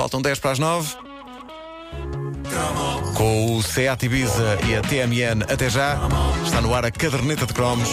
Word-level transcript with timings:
Faltam 0.00 0.22
10 0.22 0.38
para 0.38 0.52
as 0.52 0.58
9. 0.58 0.96
Com 3.14 3.58
o 3.58 3.62
Seat 3.62 4.06
Ibiza 4.06 4.58
e 4.66 4.74
a 4.74 4.80
TMN 4.80 5.42
até 5.42 5.68
já, 5.68 5.98
está 6.42 6.62
no 6.62 6.74
ar 6.74 6.86
a 6.86 6.90
caderneta 6.90 7.44
de 7.44 7.52
cromos 7.52 7.90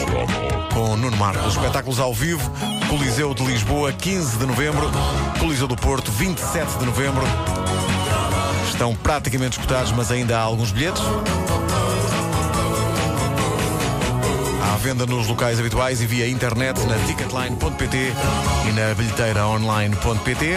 com 0.74 0.96
Nuno 0.96 1.18
Marcos. 1.18 1.58
Espetáculos 1.58 2.00
ao 2.00 2.14
vivo, 2.14 2.50
Coliseu 2.88 3.34
de 3.34 3.44
Lisboa, 3.44 3.92
15 3.92 4.38
de 4.38 4.46
novembro, 4.46 4.90
Coliseu 5.38 5.68
do 5.68 5.76
Porto, 5.76 6.10
27 6.10 6.78
de 6.78 6.86
novembro. 6.86 7.24
Estão 8.70 8.96
praticamente 8.96 9.60
escutados, 9.60 9.92
mas 9.92 10.10
ainda 10.10 10.38
há 10.38 10.42
alguns 10.44 10.71
bilhetes. 10.71 11.04
À 14.74 14.78
venda 14.78 15.05
nos 15.05 15.28
locais 15.28 15.60
habituais 15.60 16.02
e 16.02 16.05
via 16.05 16.30
internet 16.30 16.80
na 16.86 16.96
ticketline.pt 17.00 17.98
e 17.98 18.71
na 18.71 18.94
bilheteira 18.96 19.46
online.pt. 19.46 20.55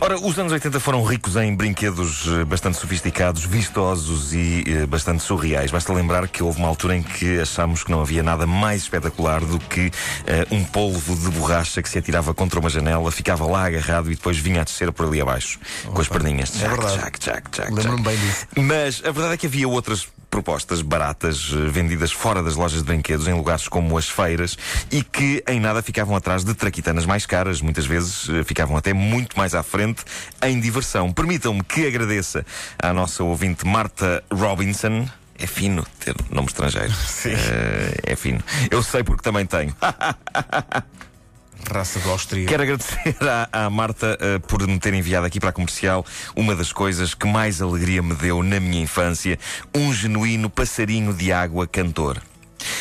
Ora, 0.00 0.18
os 0.20 0.38
anos 0.38 0.52
80 0.52 0.78
foram 0.78 1.02
ricos 1.02 1.36
em 1.36 1.54
brinquedos 1.54 2.26
eh, 2.28 2.44
bastante 2.44 2.76
sofisticados, 2.76 3.44
vistosos 3.44 4.34
e 4.34 4.62
eh, 4.66 4.86
bastante 4.86 5.22
surreais. 5.22 5.70
Basta 5.70 5.92
lembrar 5.92 6.28
que 6.28 6.42
houve 6.42 6.58
uma 6.58 6.68
altura 6.68 6.96
em 6.96 7.02
que 7.02 7.40
achámos 7.40 7.82
que 7.82 7.90
não 7.90 8.02
havia 8.02 8.22
nada 8.22 8.46
mais 8.46 8.82
espetacular 8.82 9.40
do 9.40 9.58
que 9.58 9.90
eh, 10.26 10.46
um 10.50 10.62
polvo 10.62 11.16
de 11.16 11.30
borracha 11.36 11.82
que 11.82 11.88
se 11.88 11.98
atirava 11.98 12.34
contra 12.34 12.60
uma 12.60 12.68
janela, 12.68 13.10
ficava 13.10 13.46
lá 13.46 13.66
agarrado 13.66 14.12
e 14.12 14.14
depois 14.14 14.36
vinha 14.36 14.60
a 14.60 14.64
descer 14.64 14.92
por 14.92 15.06
ali 15.06 15.20
abaixo, 15.20 15.58
com 15.86 16.00
as 16.00 16.08
perninhas. 16.08 16.62
É 16.62 16.68
verdade. 16.68 16.98
jack, 16.98 17.18
jack, 17.18 17.50
jack, 17.50 17.72
Lembro-me 17.72 18.02
bem 18.02 18.16
disso. 18.16 18.46
Mas 18.56 19.02
a 19.04 19.10
verdade 19.10 19.34
é 19.34 19.36
que 19.36 19.46
havia 19.46 19.68
outras 19.68 20.06
propostas 20.36 20.82
baratas 20.82 21.50
eh, 21.50 21.70
vendidas 21.70 22.12
fora 22.12 22.42
das 22.42 22.56
lojas 22.56 22.80
de 22.80 22.84
brinquedos 22.84 23.26
em 23.26 23.32
lugares 23.32 23.68
como 23.68 23.96
as 23.96 24.06
feiras 24.06 24.58
e 24.92 25.02
que 25.02 25.42
em 25.48 25.58
nada 25.58 25.80
ficavam 25.80 26.14
atrás 26.14 26.44
de 26.44 26.52
traquitanas 26.52 27.06
mais 27.06 27.24
caras, 27.24 27.62
muitas 27.62 27.86
vezes 27.86 28.28
eh, 28.28 28.44
ficavam 28.44 28.76
até 28.76 28.92
muito 28.92 29.38
mais 29.38 29.54
à 29.54 29.62
frente 29.62 30.04
em 30.42 30.60
diversão. 30.60 31.10
Permitam-me 31.10 31.64
que 31.64 31.86
agradeça 31.86 32.44
à 32.78 32.92
nossa 32.92 33.24
ouvinte 33.24 33.66
Marta 33.66 34.22
Robinson. 34.30 35.08
É 35.38 35.46
fino 35.46 35.86
ter 36.00 36.14
nome 36.30 36.48
estrangeiro. 36.48 36.92
Sim. 36.92 37.32
Eh, 37.32 38.12
é 38.12 38.14
fino. 38.14 38.40
Eu 38.70 38.82
sei 38.82 39.02
porque 39.02 39.22
também 39.22 39.46
tenho. 39.46 39.74
Raça 41.64 41.98
de 42.00 42.08
Áustria. 42.08 42.46
Quero 42.46 42.62
agradecer 42.62 43.16
à, 43.52 43.66
à 43.66 43.70
Marta 43.70 44.16
eh, 44.20 44.38
por 44.38 44.66
me 44.66 44.78
ter 44.78 44.94
enviado 44.94 45.26
aqui 45.26 45.40
para 45.40 45.50
a 45.50 45.52
comercial 45.52 46.04
uma 46.34 46.54
das 46.54 46.72
coisas 46.72 47.14
que 47.14 47.26
mais 47.26 47.60
alegria 47.60 48.02
me 48.02 48.14
deu 48.14 48.42
na 48.42 48.60
minha 48.60 48.82
infância: 48.82 49.38
um 49.74 49.92
genuíno 49.92 50.48
passarinho 50.48 51.12
de 51.12 51.32
água 51.32 51.66
cantor. 51.66 52.20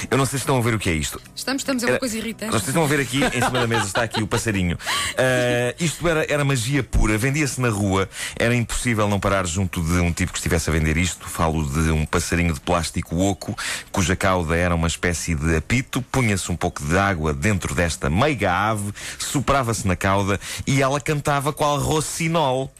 Eu 0.10 0.18
não 0.18 0.26
sei 0.26 0.40
se 0.40 0.44
estão 0.44 0.58
a 0.58 0.62
ver 0.62 0.74
o 0.76 0.80
que 0.80 0.90
é 0.90 0.94
isto. 0.94 1.22
Estamos, 1.36 1.62
estamos, 1.62 1.84
é 1.84 1.86
uma 1.86 1.92
Era- 1.94 2.00
coisa 2.00 2.18
irritante. 2.18 2.52
Vocês 2.52 2.68
estão 2.68 2.84
a 2.84 2.88
ver 2.88 3.00
aqui, 3.00 3.24
em 3.24 3.32
cima 3.32 3.52
da 3.60 3.68
mesa 3.68 3.86
está 3.86 4.04
aqui 4.04 4.22
o 4.22 4.28
passarinho. 4.28 4.78
Ah, 5.18 5.76
isto 5.80 6.08
era, 6.08 6.26
era 6.32 6.44
magia 6.44 6.84
pura, 6.84 7.18
vendia-se 7.18 7.60
na 7.62 7.70
rua, 7.70 8.10
era 8.38 8.56
impossível 8.56 9.08
não 9.08 9.20
parar 9.20 9.46
junto 9.46 9.82
de 9.82 9.94
um 10.00 10.12
tipo 10.12 10.32
que 10.32 10.38
estivesse 10.40 10.70
a 10.70 10.74
vender 10.74 10.98
isto. 10.98 11.28
Falo 11.28 11.64
de 11.68 11.92
um 11.92 12.06
passarinho 12.06 12.54
de 12.54 12.60
plástico 12.60 13.18
oco, 13.18 13.56
cuja 13.92 14.16
cauda 14.16 14.56
era 14.56 14.74
uma 14.76 14.88
espécie 14.88 15.36
de 15.36 15.56
apito, 15.56 16.02
punha-se 16.02 16.52
um 16.52 16.56
pouco 16.56 16.84
de 16.84 16.98
água 16.98 17.34
dentro 17.34 17.74
desta 17.76 18.10
meiga 18.10 18.52
ave, 18.54 18.92
soprava-se 19.20 19.88
na 19.88 19.96
cauda 19.96 20.40
e 20.66 20.82
ela 20.82 21.00
cantava 21.00 21.52
qual 21.54 21.80
rocinol. 21.80 22.72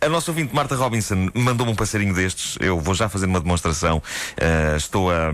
A 0.00 0.08
nossa 0.08 0.30
ouvinte 0.30 0.54
Marta 0.54 0.74
Robinson 0.74 1.28
mandou-me 1.34 1.72
um 1.72 1.74
passarinho 1.76 2.14
destes. 2.14 2.56
Eu 2.60 2.80
vou 2.80 2.94
já 2.94 3.08
fazer 3.10 3.26
uma 3.26 3.38
demonstração. 3.40 4.02
Ah, 4.40 4.76
estou 4.76 5.10
a. 5.10 5.32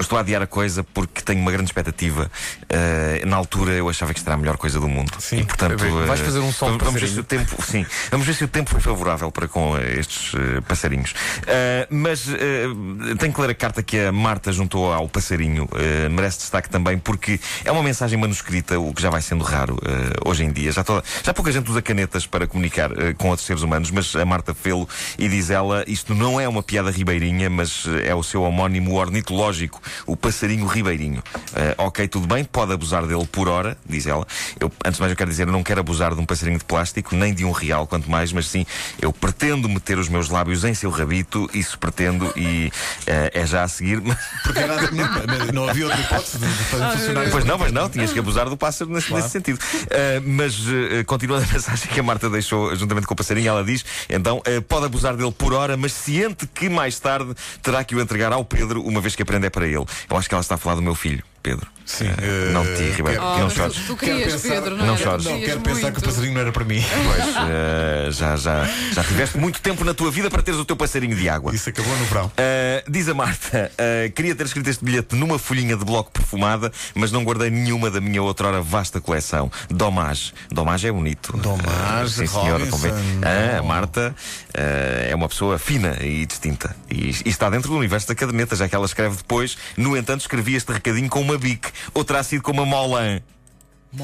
Estou 0.00 0.18
a 0.18 0.20
adiar 0.22 0.42
a 0.42 0.46
coisa 0.46 0.82
porque 0.82 1.22
tenho 1.22 1.40
uma 1.40 1.50
grande 1.52 1.68
expectativa. 1.70 2.30
Uh, 2.64 3.26
na 3.26 3.36
altura 3.36 3.72
eu 3.72 3.88
achava 3.88 4.12
que 4.12 4.18
isto 4.18 4.26
era 4.26 4.34
a 4.34 4.38
melhor 4.38 4.56
coisa 4.56 4.80
do 4.80 4.88
mundo. 4.88 5.12
Sim, 5.20 5.38
e 5.40 5.44
portanto. 5.44 5.78
vais- 5.78 6.06
vais 6.08 6.20
uh, 6.20 6.24
fazer 6.24 6.38
um 6.40 6.52
som 6.52 6.76
de 6.76 6.84
vamos, 6.84 7.00
ver 7.00 7.08
se 7.08 7.20
o 7.20 7.24
tempo. 7.24 7.62
Sim, 7.62 7.86
vamos 8.10 8.26
ver 8.26 8.34
se 8.34 8.44
o 8.44 8.48
tempo 8.48 8.70
foi 8.70 8.80
favorável 8.80 9.30
para 9.30 9.46
com 9.46 9.72
uh, 9.72 9.78
estes 9.80 10.34
uh, 10.34 10.62
passarinhos. 10.66 11.12
Uh, 11.12 11.86
mas 11.90 12.26
uh, 12.26 13.16
tenho 13.18 13.32
que 13.32 13.40
ler 13.40 13.50
a 13.50 13.54
carta 13.54 13.82
que 13.82 13.98
a 13.98 14.12
Marta 14.12 14.52
juntou 14.52 14.92
ao 14.92 15.08
passarinho. 15.08 15.64
Uh, 15.64 16.10
merece 16.10 16.38
destaque 16.38 16.68
também 16.68 16.98
porque 16.98 17.38
é 17.64 17.70
uma 17.70 17.82
mensagem 17.82 18.18
manuscrita, 18.18 18.78
o 18.80 18.92
que 18.92 19.02
já 19.02 19.10
vai 19.10 19.22
sendo 19.22 19.44
raro 19.44 19.74
uh, 19.76 20.28
hoje 20.28 20.44
em 20.44 20.50
dia. 20.52 20.72
Já, 20.72 20.82
toda, 20.82 21.04
já 21.22 21.32
pouca 21.32 21.52
gente 21.52 21.70
usa 21.70 21.80
canetas 21.82 22.26
para 22.26 22.46
comunicar 22.46 22.90
uh, 22.90 23.14
com 23.16 23.28
outros 23.28 23.46
seres 23.46 23.62
humanos, 23.62 23.90
mas 23.90 24.16
a 24.16 24.24
Marta 24.24 24.52
fê-lo 24.54 24.88
e 25.18 25.28
diz 25.28 25.50
ela: 25.50 25.84
isto 25.86 26.14
não 26.14 26.40
é 26.40 26.48
uma 26.48 26.62
piada 26.62 26.90
ribeirinha, 26.90 27.48
mas 27.48 27.84
uh, 27.84 27.98
é 28.04 28.14
o 28.14 28.22
seu 28.22 28.42
homónimo 28.42 28.94
ornitológico, 28.94 29.80
o 30.06 30.16
passarinho 30.16 30.66
ribeirinho. 30.66 31.20
Uh, 31.20 31.74
ok, 31.78 32.06
tudo 32.08 32.26
bem, 32.26 32.44
pode 32.44 32.72
abusar 32.72 33.06
dele 33.06 33.26
por 33.30 33.48
hora, 33.48 33.76
diz 33.88 34.06
ela. 34.06 34.26
Eu, 34.60 34.70
antes 34.84 34.96
de 34.96 35.00
mais, 35.00 35.10
eu 35.10 35.16
quero 35.16 35.30
dizer: 35.30 35.46
eu 35.48 35.52
não 35.52 35.62
quero 35.62 35.80
abusar 35.80 36.14
de 36.14 36.20
um 36.20 36.26
passarinho 36.26 36.58
de 36.58 36.64
plástico, 36.64 37.14
nem 37.14 37.32
de 37.34 37.44
um 37.44 37.50
real, 37.52 37.86
quanto 37.86 38.10
mais, 38.10 38.32
mas 38.32 38.46
sim, 38.46 38.64
eu 39.00 39.12
pretendo 39.12 39.68
meter 39.68 39.98
os 39.98 40.08
meus 40.08 40.28
lábios 40.28 40.64
em 40.64 40.74
seu 40.74 40.90
rabito, 40.90 41.48
isso 41.54 41.78
pretendo 41.78 42.32
e 42.36 42.68
uh, 43.06 43.30
é 43.32 43.46
já 43.46 43.62
a 43.64 43.68
seguir. 43.68 44.00
mas- 44.00 44.18
Porque 44.42 44.58
era, 44.58 44.90
não, 44.90 45.52
não 45.52 45.68
havia 45.68 45.86
outra 45.86 46.00
hipótese 46.00 46.38
de 46.38 46.46
de 46.46 46.64
fazer 46.64 46.98
funcionar 46.98 47.30
Pois 47.30 47.44
não, 47.44 47.58
mas 47.58 47.72
não, 47.72 47.88
tinhas 47.88 48.12
que 48.12 48.18
abusar 48.18 48.48
do 48.48 48.56
pássaro 48.56 48.90
nesse, 48.90 49.08
Claro. 49.08 49.22
nesse 49.22 49.32
sentido. 49.32 49.58
Uh, 49.58 50.22
mas 50.26 50.58
uh, 50.60 51.04
continuando 51.06 51.44
a 51.48 51.52
mensagem 51.52 51.88
que 51.88 51.98
a 52.00 52.02
Marta 52.02 52.28
deixou 52.28 52.74
juntamente 52.76 53.06
com 53.06 53.14
o 53.14 53.16
passarinho, 53.16 53.48
ela 53.48 53.64
diz: 53.64 53.84
então, 54.08 54.38
uh, 54.38 54.62
pode 54.62 54.86
abusar 54.86 55.16
dele 55.16 55.32
por 55.32 55.52
hora, 55.52 55.76
mas 55.76 55.92
ciente 55.92 56.46
que 56.46 56.68
mais 56.68 56.98
tarde 56.98 57.34
terá 57.62 57.82
que 57.84 57.94
o 57.94 58.00
entregar 58.00 58.32
ao 58.32 58.44
Pedro, 58.44 58.82
uma 58.82 59.00
vez 59.00 59.14
que 59.16 59.22
aprende 59.22 59.46
é 59.46 59.50
para 59.50 59.66
ele. 59.66 59.71
Eu 59.74 60.16
acho 60.16 60.28
que 60.28 60.34
ela 60.34 60.40
está 60.40 60.54
a 60.54 60.58
falar 60.58 60.76
do 60.76 60.82
meu 60.82 60.94
filho, 60.94 61.24
Pedro. 61.42 61.66
Sim, 61.84 62.04
Uh, 62.06 62.52
não 62.52 62.62
ti, 62.64 62.90
Ribeiro. 62.96 63.20
Oh, 63.22 63.38
não 63.40 63.50
chores. 63.50 63.74
tu, 63.74 63.82
tu 63.88 63.96
querias, 63.96 64.32
pensar- 64.34 64.48
Pedro, 64.54 64.76
não, 64.76 64.86
Não 64.86 64.94
era? 64.94 65.02
chores. 65.02 65.24
Não, 65.24 65.40
quero 65.40 65.60
pensar 65.60 65.80
que 65.80 65.98
o 65.98 66.00
muito. 66.00 66.04
passarinho 66.04 66.32
não 66.34 66.40
era 66.40 66.52
para 66.52 66.64
mim. 66.64 66.82
Pois, 67.04 67.26
uh, 67.26 68.12
já, 68.12 68.36
já, 68.36 68.64
já 68.92 69.02
tiveste 69.04 69.36
muito 69.36 69.60
tempo 69.60 69.84
na 69.84 69.92
tua 69.92 70.08
vida 70.10 70.30
para 70.30 70.42
teres 70.42 70.60
o 70.60 70.64
teu 70.64 70.76
passarinho 70.76 71.16
de 71.16 71.28
água. 71.28 71.52
Isso 71.54 71.68
acabou 71.68 71.94
no 71.96 72.04
verão. 72.04 72.26
Uh, 72.26 72.90
diz 72.90 73.08
a 73.08 73.14
Marta, 73.14 73.70
uh, 73.74 74.12
queria 74.12 74.32
ter 74.34 74.46
escrito 74.46 74.70
este 74.70 74.84
bilhete 74.84 75.16
numa 75.16 75.40
folhinha 75.40 75.76
de 75.76 75.84
bloco 75.84 76.12
perfumada, 76.12 76.70
mas 76.94 77.10
não 77.10 77.24
guardei 77.24 77.50
nenhuma 77.50 77.90
da 77.90 78.00
minha 78.00 78.22
outrora 78.22 78.62
vasta 78.62 79.00
coleção. 79.00 79.50
Domage. 79.68 80.32
Domage 80.50 80.86
é 80.86 80.92
bonito. 80.92 81.36
Domage, 81.36 82.14
Sim, 82.14 82.26
senhora. 82.28 82.64
Também. 82.64 82.92
Ah, 83.22 83.58
a 83.58 83.62
Marta 83.62 84.14
uh, 84.56 85.10
é 85.10 85.14
uma 85.16 85.28
pessoa 85.28 85.58
fina 85.58 85.98
e 86.00 86.24
distinta. 86.26 86.74
E, 86.88 87.10
e 87.24 87.28
está 87.28 87.50
dentro 87.50 87.68
do 87.70 87.76
universo 87.76 88.06
da 88.06 88.14
caderneta, 88.14 88.54
já 88.54 88.68
que 88.68 88.74
ela 88.74 88.86
escreve 88.86 89.16
depois. 89.16 89.58
No 89.76 89.96
entanto, 89.96 90.20
escrevi 90.20 90.54
este 90.54 90.72
recadinho 90.72 91.08
com 91.10 91.20
uma 91.20 91.31
bic. 91.38 91.70
Ou 91.94 92.04
terá 92.04 92.22
sido 92.22 92.42
com 92.42 92.52
uma 92.52 92.66
molan. 92.66 93.20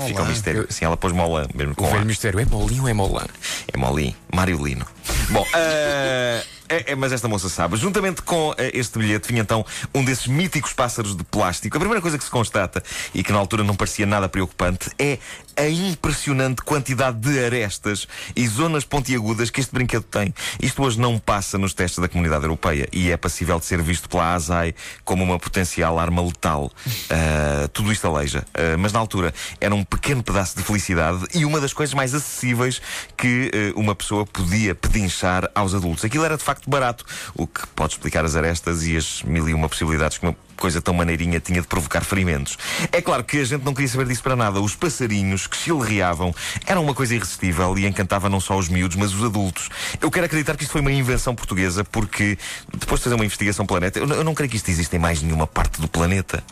Fica 0.06 0.22
um 0.22 0.26
mistério. 0.26 0.66
Sim, 0.68 0.84
ela 0.84 0.96
pôs 0.96 1.12
molan, 1.14 1.46
mesmo 1.54 1.74
com 1.74 1.86
O 1.86 1.90
velho 1.90 2.04
mistério 2.04 2.38
é 2.38 2.44
molinho 2.44 2.82
ou 2.82 2.88
é 2.88 2.92
molã? 2.92 3.24
É 3.72 3.76
Molim, 3.76 4.14
Mário 4.34 4.62
Lino. 4.62 4.86
Bom, 5.30 5.46
eh, 5.54 6.44
é- 6.68 6.92
é- 6.92 6.94
mas 6.94 7.12
esta 7.12 7.28
moça 7.28 7.48
sabe. 7.48 7.76
Juntamente 7.76 8.22
com 8.22 8.54
eh, 8.58 8.70
este 8.74 8.98
bilhete 8.98 9.28
vinha 9.28 9.42
então 9.42 9.64
um 9.94 10.04
desses 10.04 10.26
míticos 10.26 10.72
pássaros 10.72 11.16
de 11.16 11.24
plástico. 11.24 11.76
A 11.76 11.80
primeira 11.80 12.00
coisa 12.02 12.18
que 12.18 12.24
se 12.24 12.30
constata, 12.30 12.82
e 13.14 13.22
que 13.22 13.32
na 13.32 13.38
altura 13.38 13.64
não 13.64 13.74
parecia 13.74 14.06
nada 14.06 14.28
preocupante, 14.28 14.90
é 14.98 15.18
a 15.56 15.68
impressionante 15.68 16.62
quantidade 16.62 17.18
de 17.18 17.44
arestas 17.44 18.06
e 18.36 18.46
zonas 18.46 18.84
pontiagudas 18.84 19.50
que 19.50 19.60
este 19.60 19.72
brinquedo 19.74 20.04
tem. 20.04 20.32
Isto 20.62 20.82
hoje 20.84 21.00
não 21.00 21.18
passa 21.18 21.58
nos 21.58 21.74
testes 21.74 21.98
da 21.98 22.08
comunidade 22.08 22.44
europeia 22.44 22.88
e 22.92 23.10
é 23.10 23.16
passível 23.16 23.58
de 23.58 23.64
ser 23.64 23.82
visto 23.82 24.08
pela 24.08 24.34
ASAI 24.34 24.74
como 25.04 25.24
uma 25.24 25.38
potencial 25.38 25.98
arma 25.98 26.22
letal. 26.22 26.70
Ah, 27.10 27.68
tudo 27.72 27.90
isto 27.90 28.06
aleija. 28.06 28.44
Ah, 28.54 28.76
mas 28.78 28.92
na 28.92 28.98
altura 28.98 29.32
era 29.60 29.74
um 29.74 29.82
pequeno 29.82 30.22
pedaço 30.22 30.56
de 30.56 30.62
felicidade 30.62 31.24
e 31.34 31.44
uma 31.44 31.60
das 31.60 31.72
coisas 31.72 31.94
mais 31.94 32.14
acessíveis 32.14 32.80
que 33.16 33.50
eh, 33.52 33.72
uma 33.74 33.94
pessoa 33.94 34.26
podia 34.26 34.74
pedinchar 34.74 35.50
aos 35.54 35.74
adultos. 35.74 36.04
Aquilo 36.04 36.24
era 36.24 36.36
de 36.36 36.42
facto 36.42 36.57
barato, 36.66 37.04
o 37.34 37.46
que 37.46 37.66
pode 37.68 37.94
explicar 37.94 38.24
as 38.24 38.36
arestas 38.36 38.84
e 38.84 38.96
as 38.96 39.22
mil 39.22 39.48
e 39.48 39.54
uma 39.54 39.68
possibilidades 39.68 40.18
que 40.18 40.26
uma 40.26 40.36
coisa 40.58 40.82
tão 40.82 40.92
maneirinha 40.92 41.40
tinha 41.40 41.62
de 41.62 41.66
provocar 41.66 42.04
ferimentos. 42.04 42.58
É 42.92 43.00
claro 43.00 43.24
que 43.24 43.38
a 43.38 43.44
gente 43.44 43.64
não 43.64 43.72
queria 43.72 43.88
saber 43.88 44.06
disso 44.06 44.22
para 44.22 44.36
nada. 44.36 44.60
Os 44.60 44.74
passarinhos 44.74 45.46
que 45.46 45.56
chilreavam 45.56 46.34
eram 46.66 46.82
uma 46.82 46.94
coisa 46.94 47.14
irresistível 47.14 47.78
e 47.78 47.86
encantava 47.86 48.28
não 48.28 48.40
só 48.40 48.58
os 48.58 48.68
miúdos, 48.68 48.96
mas 48.96 49.14
os 49.14 49.24
adultos. 49.24 49.68
Eu 50.00 50.10
quero 50.10 50.26
acreditar 50.26 50.56
que 50.56 50.64
isto 50.64 50.72
foi 50.72 50.80
uma 50.80 50.92
invenção 50.92 51.34
portuguesa 51.34 51.84
porque, 51.84 52.36
depois 52.76 53.00
de 53.00 53.04
fazer 53.04 53.14
uma 53.14 53.24
investigação 53.24 53.64
planeta, 53.64 53.98
eu 53.98 54.06
não, 54.06 54.34
creio 54.34 54.50
que 54.50 54.56
isto 54.56 54.68
exista 54.70 54.96
em 54.96 54.98
mais 54.98 55.22
nenhuma 55.22 55.46
parte 55.46 55.80
do 55.80 55.88
planeta. 55.88 56.42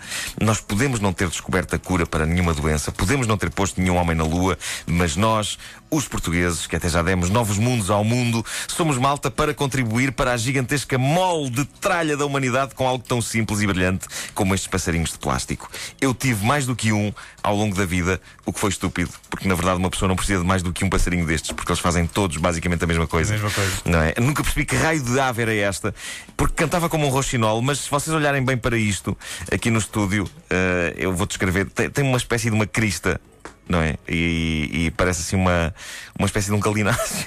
Nós 0.40 0.60
podemos 0.60 1.00
não 1.00 1.12
ter 1.12 1.28
descoberto 1.28 1.74
a 1.74 1.78
cura 1.78 2.06
para 2.06 2.24
nenhuma 2.24 2.54
doença, 2.54 2.92
podemos 2.92 3.26
não 3.26 3.36
ter 3.36 3.50
posto 3.50 3.80
nenhum 3.80 3.96
homem 3.96 4.16
na 4.16 4.24
Lua, 4.24 4.56
mas 4.86 5.16
nós, 5.16 5.58
os 5.90 6.06
portugueses, 6.06 6.66
que 6.66 6.76
até 6.76 6.88
já 6.88 7.02
demos 7.02 7.28
novos 7.28 7.58
mundos 7.58 7.90
ao 7.90 8.04
mundo, 8.04 8.44
somos 8.68 8.98
malta 8.98 9.30
para 9.30 9.52
contribuir 9.52 10.12
para 10.12 10.32
a 10.32 10.36
gigantesca 10.36 10.96
mole 10.96 11.50
de 11.50 11.64
tralha 11.64 12.16
da 12.16 12.24
humanidade 12.24 12.74
com 12.74 12.86
algo 12.86 13.04
tão 13.06 13.20
simples 13.20 13.60
e 13.60 13.66
brilhante 13.66 13.95
como 14.34 14.54
estes 14.54 14.68
passarinhos 14.68 15.12
de 15.12 15.18
plástico. 15.18 15.70
Eu 16.00 16.14
tive 16.14 16.44
mais 16.44 16.66
do 16.66 16.74
que 16.74 16.92
um 16.92 17.12
ao 17.42 17.54
longo 17.54 17.74
da 17.74 17.84
vida, 17.84 18.20
o 18.44 18.52
que 18.52 18.58
foi 18.58 18.70
estúpido, 18.70 19.10
porque 19.30 19.46
na 19.46 19.54
verdade 19.54 19.78
uma 19.78 19.90
pessoa 19.90 20.08
não 20.08 20.16
precisa 20.16 20.40
de 20.40 20.46
mais 20.46 20.62
do 20.62 20.72
que 20.72 20.84
um 20.84 20.90
passarinho 20.90 21.26
destes, 21.26 21.52
porque 21.52 21.70
eles 21.70 21.80
fazem 21.80 22.06
todos 22.06 22.36
basicamente 22.36 22.82
a 22.84 22.86
mesma 22.86 23.06
coisa. 23.06 23.34
A 23.34 23.38
mesma 23.38 23.50
coisa. 23.50 23.72
Não 23.84 24.02
é? 24.02 24.14
Nunca 24.20 24.42
percebi 24.42 24.66
que 24.66 24.76
raio 24.76 25.02
de 25.02 25.18
ave 25.18 25.42
era 25.42 25.54
esta, 25.54 25.94
porque 26.36 26.54
cantava 26.54 26.88
como 26.88 27.06
um 27.06 27.10
roxinol, 27.10 27.62
mas 27.62 27.80
se 27.80 27.90
vocês 27.90 28.14
olharem 28.14 28.44
bem 28.44 28.56
para 28.56 28.76
isto, 28.76 29.16
aqui 29.50 29.70
no 29.70 29.78
estúdio, 29.78 30.28
eh, 30.50 30.94
eu 30.96 31.14
vou 31.14 31.26
descrever, 31.26 31.66
tem, 31.70 31.90
tem 31.90 32.04
uma 32.04 32.18
espécie 32.18 32.50
de 32.50 32.56
uma 32.56 32.66
crista 32.66 33.20
não 33.68 33.80
é? 33.80 33.96
E, 34.08 34.70
e 34.72 34.90
parece 34.92 35.22
assim 35.22 35.36
uma, 35.36 35.74
uma 36.18 36.26
espécie 36.26 36.48
de 36.48 36.54
um 36.54 36.60
galináceo. 36.60 37.26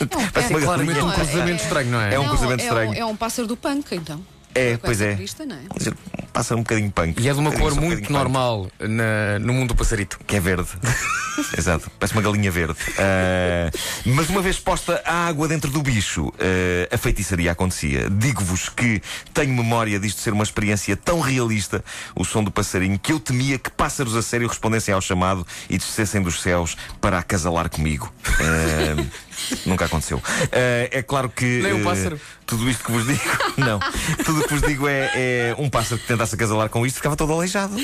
Parece 0.32 0.52
uma 0.52 0.60
Claramente 0.60 1.00
um 1.00 1.10
cruzamento 1.10 1.62
estranho, 1.62 1.90
não 1.90 2.00
é? 2.00 2.14
É 2.14 2.18
um 2.18 2.22
Não, 2.22 2.30
cruzamento 2.30 2.62
é 2.62 2.66
estranho. 2.66 2.90
Um, 2.90 2.94
é 2.94 3.04
um 3.04 3.16
pássaro 3.16 3.46
do 3.46 3.56
punk, 3.56 3.94
então. 3.94 4.24
É, 4.54 4.76
Com 4.76 4.86
pois 4.86 5.00
essa 5.00 5.42
é. 5.42 5.46
Não 5.46 5.56
é? 5.56 5.60
Passa 6.32 6.54
um 6.54 6.60
bocadinho 6.60 6.90
punk. 6.90 7.20
E 7.20 7.28
é 7.28 7.32
de 7.32 7.38
uma 7.38 7.50
Um 7.50 7.58
cor 7.58 7.72
um 7.72 7.80
muito 7.80 8.12
normal 8.12 8.70
na- 8.78 9.38
no 9.40 9.52
mundo 9.52 9.68
do 9.68 9.76
passarito. 9.76 10.18
Que 10.26 10.36
é 10.36 10.40
verde. 10.40 10.68
Exato, 11.56 11.90
parece 11.98 12.14
uma 12.14 12.22
galinha 12.22 12.50
verde. 12.50 12.76
Ah, 12.98 13.70
mas 14.04 14.28
uma 14.28 14.42
vez 14.42 14.58
posta 14.58 15.02
a 15.04 15.26
água 15.26 15.48
dentro 15.48 15.70
do 15.70 15.82
bicho, 15.82 16.32
ah, 16.38 16.94
a 16.94 16.98
feitiçaria 16.98 17.52
acontecia. 17.52 18.08
Digo-vos 18.10 18.68
que 18.68 19.00
tenho 19.32 19.54
memória 19.54 19.98
disto 19.98 20.20
ser 20.20 20.32
uma 20.32 20.44
experiência 20.44 20.96
tão 20.96 21.20
realista, 21.20 21.84
o 22.14 22.24
som 22.24 22.42
do 22.42 22.50
passarinho, 22.50 22.98
que 22.98 23.12
eu 23.12 23.20
temia 23.20 23.58
que 23.58 23.70
pássaros 23.70 24.16
a 24.16 24.22
sério 24.22 24.48
respondessem 24.48 24.92
ao 24.92 25.00
chamado 25.00 25.46
e 25.68 25.78
descessem 25.78 26.20
dos 26.22 26.40
céus 26.40 26.76
para 27.00 27.18
acasalar 27.18 27.68
comigo. 27.70 28.12
Ah, 28.26 29.04
nunca 29.64 29.86
aconteceu. 29.86 30.22
É 30.52 31.02
claro 31.02 31.28
que. 31.28 31.60
Nem 31.62 31.72
um 31.74 31.80
ah, 31.82 31.84
pássaro? 31.84 32.20
Tudo 32.50 32.68
isto 32.68 32.84
que 32.84 32.90
vos 32.90 33.06
digo, 33.06 33.20
não. 33.56 33.78
Tudo 34.24 34.40
o 34.40 34.42
que 34.42 34.54
vos 34.54 34.62
digo 34.62 34.88
é, 34.88 35.10
é 35.14 35.54
um 35.56 35.70
pássaro 35.70 36.00
que 36.00 36.06
tentasse 36.08 36.34
acasalar 36.34 36.68
com 36.68 36.84
isto 36.84 36.96
ficava 36.96 37.14
todo 37.14 37.32
aleijado. 37.32 37.76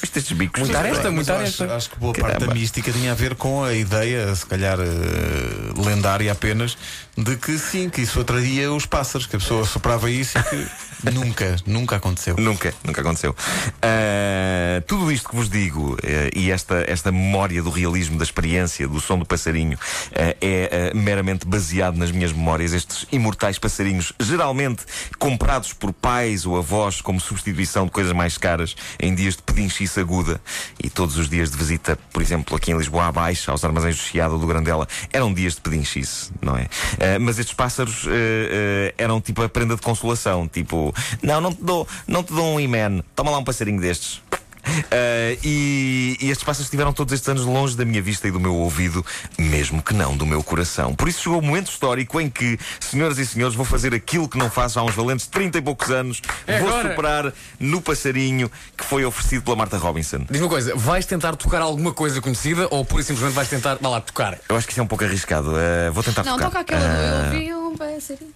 Estes 0.00 0.30
bicos. 0.30 0.60
Muita 0.60 0.78
aresta, 0.78 1.10
muita 1.10 1.32
acho, 1.34 1.64
aresta. 1.64 1.76
acho 1.76 1.90
que 1.90 1.98
boa 1.98 2.12
parte 2.12 2.34
Caramba. 2.34 2.46
da 2.46 2.54
mística 2.54 2.92
tinha 2.92 3.10
a 3.10 3.14
ver 3.16 3.34
com 3.34 3.64
a 3.64 3.74
ideia, 3.74 4.32
se 4.34 4.46
calhar 4.46 4.78
eh, 4.78 5.84
lendária 5.84 6.30
apenas, 6.30 6.78
de 7.16 7.36
que 7.36 7.58
sim, 7.58 7.90
que 7.90 8.02
isso 8.02 8.20
atraía 8.20 8.72
os 8.72 8.86
pássaros, 8.86 9.26
que 9.26 9.36
a 9.36 9.38
pessoa 9.40 9.66
soprava 9.66 10.08
isso 10.08 10.38
e 10.38 10.42
que 10.42 10.68
nunca, 11.12 11.56
nunca 11.66 11.96
aconteceu. 11.96 12.36
Nunca, 12.38 12.72
nunca 12.84 13.00
aconteceu. 13.00 13.34
Ah, 13.82 14.82
tudo 14.86 15.10
isto 15.10 15.28
que 15.28 15.36
vos 15.36 15.48
digo 15.48 15.96
eh, 16.02 16.30
e 16.34 16.50
esta, 16.50 16.84
esta 16.86 17.10
memória 17.10 17.62
do 17.62 17.70
realismo, 17.70 18.16
da 18.16 18.24
experiência, 18.24 18.86
do 18.86 19.00
som 19.00 19.18
do 19.18 19.26
passarinho, 19.26 19.78
eh, 20.12 20.36
é 20.40 20.94
meramente 20.94 21.46
baseado 21.46 21.96
nas 21.96 22.10
minhas 22.10 22.32
memórias. 22.32 22.72
Estes 22.72 23.06
imortais 23.10 23.58
passarinhos, 23.58 24.11
geralmente 24.20 24.84
comprados 25.18 25.72
por 25.72 25.92
pais 25.92 26.46
ou 26.46 26.56
avós 26.56 27.00
como 27.00 27.20
substituição 27.20 27.84
de 27.86 27.90
coisas 27.90 28.12
mais 28.12 28.38
caras 28.38 28.74
em 29.00 29.14
dias 29.14 29.36
de 29.36 29.42
pedinchice 29.42 30.00
aguda 30.00 30.40
e 30.82 30.88
todos 30.88 31.16
os 31.16 31.28
dias 31.28 31.50
de 31.50 31.56
visita, 31.56 31.98
por 32.12 32.22
exemplo, 32.22 32.56
aqui 32.56 32.72
em 32.72 32.76
Lisboa 32.76 33.06
à 33.06 33.12
Baixa, 33.12 33.50
aos 33.50 33.64
armazéns 33.64 33.96
do 33.96 34.02
Chiado 34.02 34.34
ou 34.34 34.38
do 34.38 34.46
Grandela, 34.46 34.86
eram 35.12 35.32
dias 35.32 35.54
de 35.54 35.60
pedinchice, 35.60 36.30
não 36.40 36.56
é? 36.56 36.68
Ah, 37.00 37.18
mas 37.18 37.38
estes 37.38 37.54
pássaros 37.54 38.06
eh, 38.06 38.10
eh, 38.10 38.94
eram 38.98 39.20
tipo 39.20 39.42
a 39.42 39.48
prenda 39.48 39.74
de 39.74 39.82
consolação, 39.82 40.48
tipo, 40.48 40.94
não, 41.22 41.40
não 41.40 41.52
te 41.52 41.62
dou, 41.62 41.86
não 42.06 42.22
te 42.22 42.32
dou 42.32 42.54
um 42.54 42.60
imen, 42.60 43.02
toma 43.14 43.30
lá 43.30 43.38
um 43.38 43.44
passarinho 43.44 43.80
destes. 43.80 44.20
Ah, 44.64 45.36
e, 45.42 46.16
e 46.20 46.30
estes 46.30 46.44
pássaros 46.44 46.66
estiveram 46.66 46.92
todos 46.92 47.12
estes 47.12 47.28
anos 47.28 47.44
longe 47.44 47.76
da 47.76 47.84
minha 47.84 48.00
vista 48.00 48.28
e 48.28 48.30
do 48.30 48.38
meu 48.40 48.54
ouvido, 48.54 49.04
mesmo 49.38 49.82
que 49.82 49.92
não 49.94 50.16
do 50.16 50.24
meu 50.24 50.42
coração. 50.42 50.94
Por 50.94 51.08
isso 51.08 51.22
chegou 51.22 51.38
o 51.38 51.42
momento 51.42 51.70
histórico 51.70 52.20
em 52.20 52.30
que, 52.30 52.58
senhoras 52.80 53.18
e 53.18 53.26
senhores, 53.26 53.54
vou 53.56 53.64
fazer 53.64 53.92
aquilo 53.94 54.28
que 54.28 54.38
não 54.38 54.50
faço 54.50 54.78
há 54.78 54.84
uns 54.84 54.94
valentes 54.94 55.26
30 55.26 55.58
e 55.58 55.62
poucos 55.62 55.90
anos. 55.90 56.20
É 56.46 56.58
vou 56.60 56.68
agora. 56.68 56.90
superar 56.90 57.32
no 57.58 57.80
passarinho 57.82 58.50
que 58.76 58.84
foi 58.84 59.04
oferecido 59.04 59.42
pela 59.42 59.56
Marta 59.56 59.76
Robinson. 59.76 60.18
Diz-me 60.30 60.44
uma 60.46 60.48
coisa, 60.48 60.74
vais 60.76 61.06
tentar 61.06 61.34
tocar 61.36 61.60
alguma 61.60 61.92
coisa 61.92 62.20
conhecida 62.20 62.68
ou 62.70 62.84
pura 62.84 63.02
e 63.02 63.04
simplesmente 63.04 63.34
vais 63.34 63.48
tentar, 63.48 63.78
vá 63.80 63.88
lá, 63.88 64.00
tocar? 64.00 64.38
Eu 64.48 64.56
acho 64.56 64.66
que 64.66 64.72
isso 64.72 64.80
é 64.80 64.84
um 64.84 64.86
pouco 64.86 65.04
arriscado. 65.04 65.52
Ah, 65.56 65.90
vou 65.90 66.02
tentar 66.02 66.24
Não, 66.24 66.34
tocar. 66.36 66.46
toca 66.46 66.60
aquela 66.60 66.80
do 66.80 66.86
Ah, 66.86 67.34
Eu 67.34 67.58
ouvi 67.64 67.74
um 67.74 67.76
passarinho. 67.76 68.30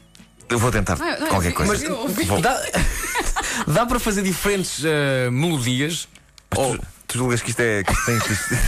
eu 0.48 0.58
vou 0.58 0.70
tentar 0.72 0.96
Não, 0.98 1.20
não, 1.20 1.28
qualquer 1.28 1.48
eu- 1.50 1.54
coisa. 1.54 1.72
mas 1.72 1.82
eu 1.82 1.96
ouvi. 1.98 2.24
Vou- 2.24 2.40
Dá, 3.66 3.86
para 3.86 3.98
fazer 3.98 4.22
diferentes 4.22 4.82
eh, 4.84 5.28
melodias? 5.30 6.08
Ou, 6.54 6.76
Tu, 6.76 6.84
tu 7.08 7.18
julgas 7.18 7.40
que 7.42 7.50
isto, 7.50 7.60
é, 7.60 7.82
que 7.84 7.92
isto, 7.92 8.04
tem, 8.06 8.16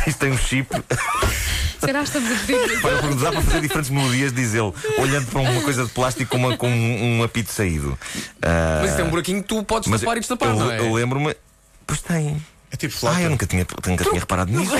isto, 0.06 0.18
tem 0.18 0.30
um 0.32 0.38
chip? 0.38 0.68
Será 1.80 2.00
que 2.00 2.04
estamos 2.06 2.30
a 2.32 2.34
pedir? 2.44 2.80
Dá 3.20 3.30
para 3.32 3.42
fazer 3.42 3.60
diferentes 3.60 3.90
melodias, 3.90 4.32
diz 4.32 4.52
ele, 4.54 4.72
olhando 4.98 5.26
para 5.26 5.40
uma 5.40 5.60
coisa 5.62 5.84
de 5.84 5.90
plástico 5.90 6.30
com, 6.30 6.36
uma- 6.36 6.56
com 6.56 6.68
um, 6.68 7.18
um 7.18 7.22
apito 7.22 7.52
saído. 7.52 7.96
Ah, 8.42 8.80
mas 8.82 8.92
isso 8.92 9.00
é 9.00 9.04
um 9.04 9.10
buraquinho 9.10 9.42
que 9.42 9.48
tu 9.48 9.62
podes 9.62 9.88
mas 9.88 10.00
tapar 10.00 10.16
e 10.16 10.20
destapar, 10.20 10.48
eu, 10.50 10.56
não 10.56 10.70
é? 10.70 10.78
eu 10.80 10.92
lembro-me. 10.92 11.34
Pois 11.86 12.00
tem. 12.02 12.44
É 12.70 12.76
tipo 12.76 12.92
flauta. 12.94 13.18
Ah, 13.18 13.22
eu 13.22 13.30
nunca 13.30 13.46
tinha, 13.46 13.66
nunca 13.86 14.04
tinha 14.04 14.20
reparado 14.20 14.52
nisso. 14.52 14.72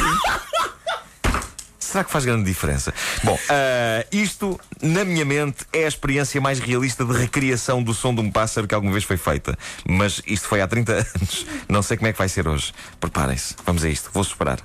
Será 1.89 2.05
que 2.05 2.11
faz 2.11 2.27
grande 2.27 2.45
diferença? 2.45 2.93
Bom, 3.25 3.39
ah, 3.49 4.05
isto, 4.13 4.61
na 4.83 5.07
minha 5.07 5.25
mente, 5.25 5.65
é 5.73 5.87
a 5.87 5.89
experiência 5.89 6.39
mais 6.39 6.59
realista 6.59 7.03
de 7.03 7.15
recriação 7.15 7.83
do 7.83 7.95
som 7.95 8.15
de 8.15 8.21
um 8.21 8.31
pássaro 8.31 8.69
que 8.69 8.75
alguma 8.75 8.93
vez 8.93 9.05
foi 9.05 9.17
feita. 9.17 9.57
Mas 9.89 10.21
isto 10.27 10.47
foi 10.47 10.61
há 10.61 10.69
30 10.69 10.93
anos. 11.17 11.47
Não 11.67 11.81
sei 11.81 11.97
como 11.97 12.09
é 12.09 12.13
que 12.13 12.19
vai 12.19 12.29
ser 12.29 12.47
hoje. 12.47 12.75
Preparem-se. 13.01 13.57
Vamos 13.65 13.85
a 13.85 13.89
isto. 13.89 14.11
Vou 14.13 14.23
superar. 14.23 14.59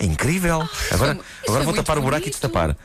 É 0.00 0.04
incrível. 0.04 0.68
Agora, 0.90 1.12
isso 1.12 1.22
agora 1.46 1.62
é 1.62 1.64
vou 1.66 1.74
tapar 1.74 1.98
o 1.98 2.02
buraco 2.02 2.26
e 2.26 2.30
destapar. 2.30 2.76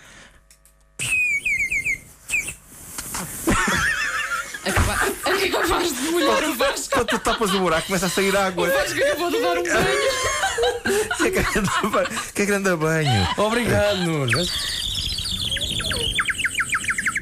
Acabaste 6.29 6.41
de 6.41 6.47
molhar 6.47 6.49
o 6.49 6.55
Vasco. 6.55 6.89
Quando 6.93 7.07
tu 7.07 7.19
tapas 7.19 7.53
o 7.53 7.59
buraco, 7.59 7.87
começa 7.87 8.05
a 8.05 8.09
sair 8.09 8.35
água. 8.35 8.67
O 8.67 8.71
Vasco 8.71 8.99
acabou 9.01 9.29
de 9.31 9.41
dar 9.41 9.57
um 9.57 9.63
banho. 9.63 11.17
Que 11.17 11.29
grande 11.31 11.89
banho. 11.89 12.07
Que 12.33 12.45
grande 12.45 12.75
banho. 12.75 13.27
Obrigado, 13.37 13.97
Nuno. 13.97 14.43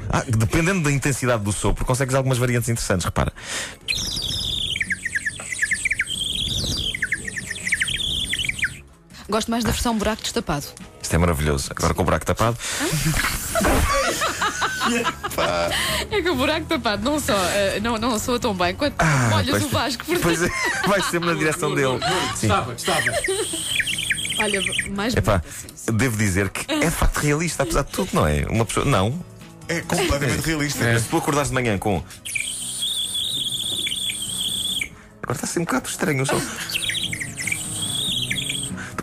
Ah, 0.10 0.24
dependendo 0.28 0.84
da 0.84 0.92
intensidade 0.92 1.44
do 1.44 1.52
sopro, 1.52 1.86
consegues 1.86 2.16
algumas 2.16 2.38
variantes 2.38 2.70
interessantes, 2.70 3.06
repara. 3.06 3.34
Gosto 9.30 9.52
mais 9.52 9.64
da 9.64 9.72
versão 9.72 9.98
buraco 9.98 10.22
destapado. 10.22 10.66
Isto 11.08 11.16
é 11.16 11.20
maravilhoso. 11.20 11.70
Agora 11.74 11.94
com 11.94 12.02
o 12.02 12.06
buraco 12.06 12.26
tapado. 12.26 12.58
É 16.12 16.22
que 16.22 16.30
o 16.30 16.36
buraco 16.36 16.66
tapado 16.66 17.04
não 17.04 17.20
só 17.20 17.34
eh, 17.50 17.80
não, 17.82 17.98
não 17.98 18.18
soa 18.18 18.40
tão 18.40 18.54
bem 18.56 18.74
quanto 18.76 18.96
Ah, 19.00 19.28
molhas 19.30 19.50
pois- 19.50 19.64
o 19.66 19.70
Vasco. 19.70 20.06
Portanto, 20.06 20.24
Pois 20.24 20.42
é, 20.42 20.50
vai 20.88 21.02
sempre 21.02 21.30
na 21.30 21.36
direção 21.36 21.74
dele. 21.76 22.00
Sim. 22.36 22.48
Destapa, 22.48 22.74
destapa. 22.74 23.12
olha, 24.40 24.62
mais 24.92 25.14
Epá, 25.16 25.38
bonito 25.40 25.48
assim. 25.76 25.92
devo 25.98 26.18
dizer 26.18 26.50
que 26.50 26.72
é 26.72 26.80
de 26.86 26.92
facto 26.92 27.18
realista, 27.18 27.64
apesar 27.64 27.84
de 27.84 27.92
tudo, 27.92 28.10
não 28.14 28.26
é? 28.28 28.46
Uma 28.50 28.66
pessoa. 28.66 28.86
Não. 28.86 29.24
É 29.68 29.82
completamente 29.82 30.46
realista. 30.46 31.00
Se 31.00 31.08
tu 31.10 31.18
acordares 31.18 31.50
de 31.50 31.54
manhã 31.56 31.78
com. 31.78 32.04
Agora 35.24 35.34
está 35.38 35.46
a 35.46 35.48
ser 35.50 35.60
um 35.60 35.66
bocado 35.66 35.90
estranho. 35.90 36.26
Tu 36.26 36.36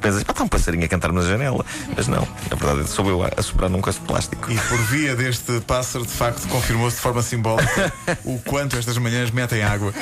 pensas, 0.04 0.22
pá, 0.22 0.32
está 0.32 0.44
um 0.44 0.48
passarinho 0.48 0.84
a 0.84 0.88
cantar-me 0.88 1.18
na 1.18 1.26
janela. 1.26 1.64
Mas 1.96 2.06
não, 2.06 2.28
na 2.50 2.56
verdade 2.56 2.88
sou 2.88 3.08
eu 3.08 3.22
a, 3.22 3.42
soprar 3.42 3.70
num 3.70 3.80
coice 3.80 3.98
de 3.98 4.06
plástico. 4.06 4.52
E 4.52 4.56
por 4.56 4.78
via 4.86 5.16
deste 5.16 5.60
pássaro, 5.60 6.04
de 6.04 6.12
facto, 6.12 6.46
confirmou-se 6.48 6.96
de 6.96 7.02
forma 7.02 7.22
simbólica 7.22 7.92
o 8.24 8.38
quanto 8.40 8.76
estas 8.76 8.98
manhãs 8.98 9.30
metem 9.30 9.62
água. 9.62 9.92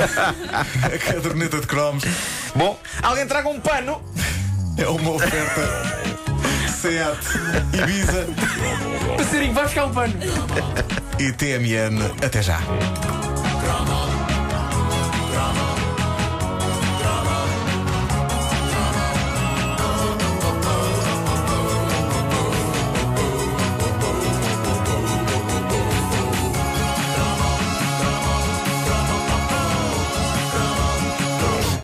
A 0.52 0.98
caderneta 0.98 1.60
de 1.60 1.66
cromos 1.66 2.04
Bom, 2.54 2.78
alguém 3.02 3.26
traga 3.26 3.48
um 3.48 3.60
pano! 3.60 4.02
é 4.76 4.86
uma 4.88 5.10
oferta 5.10 6.12
SEAT, 6.80 7.18
Ibiza 7.74 8.26
Passarinho, 9.16 9.54
vai 9.54 9.64
buscar 9.64 9.84
um 9.86 9.92
pano. 9.92 10.14
e 11.18 11.30
TMN. 11.32 12.02
Até 12.24 12.42
já. 12.42 12.58